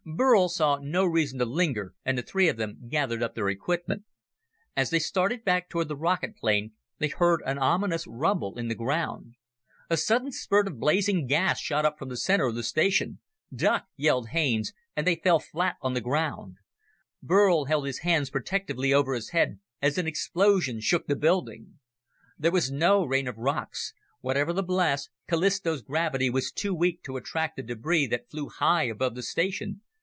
[0.03, 4.03] Burl saw no reason to linger, and the three of them gathered up their equipment.
[4.75, 8.75] As they started back toward the rocket plane, they heard an ominous rumble in the
[8.75, 9.35] ground.
[9.91, 13.19] A sudden spurt of blazing gas shot up from the center of the station.
[13.53, 16.57] "Duck!" yelled Haines, and they fell flat on the ground.
[17.21, 21.79] Burl held his hands protectively over his head, as an explosion shook the building.
[22.39, 23.93] There was no rain of rocks.
[24.19, 28.85] Whatever the blast, Callisto's gravity was too weak to attract the debris that flew high
[28.87, 29.81] above the station.